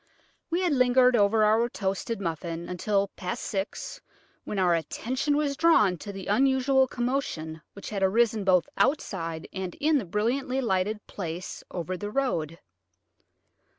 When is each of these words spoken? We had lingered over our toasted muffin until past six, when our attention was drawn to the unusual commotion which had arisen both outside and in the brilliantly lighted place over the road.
We 0.49 0.61
had 0.63 0.73
lingered 0.73 1.15
over 1.15 1.43
our 1.43 1.69
toasted 1.69 2.19
muffin 2.19 2.67
until 2.67 3.09
past 3.09 3.43
six, 3.43 4.01
when 4.45 4.57
our 4.57 4.73
attention 4.73 5.37
was 5.37 5.55
drawn 5.55 5.95
to 5.99 6.11
the 6.11 6.25
unusual 6.25 6.87
commotion 6.87 7.61
which 7.73 7.91
had 7.91 8.01
arisen 8.01 8.43
both 8.43 8.67
outside 8.77 9.47
and 9.53 9.75
in 9.75 9.99
the 9.99 10.05
brilliantly 10.05 10.59
lighted 10.59 11.05
place 11.05 11.63
over 11.69 11.97
the 11.97 12.09
road. 12.09 12.57